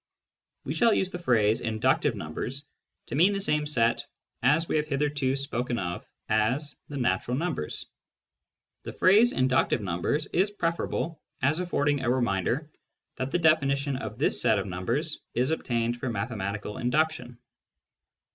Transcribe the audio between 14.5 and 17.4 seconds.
of numbers is obtained from mathematical induction.